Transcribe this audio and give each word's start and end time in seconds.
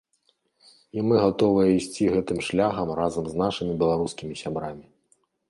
І 0.99 1.03
мы 1.09 1.19
гатовыя 1.25 1.67
ісці 1.79 2.07
гэтым 2.15 2.41
шляхам 2.47 2.87
разам 3.01 3.23
з 3.35 3.39
нашымі 3.43 3.79
беларускімі 3.85 4.41
сябрамі. 4.43 4.85